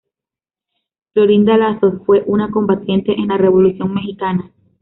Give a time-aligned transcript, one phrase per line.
[1.13, 4.51] Florinda Lazos fue una combatiente en la Revolución Mexicana.